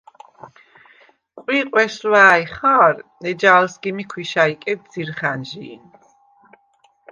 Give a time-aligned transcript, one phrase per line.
[1.41, 2.95] ყვიყვ ჲესვა̄̈̈ჲ ხა̄რ,
[3.29, 5.81] ეჯა ალ სგიმი ქვიშა იკედ ძირხა̈ნჟი̄ნ.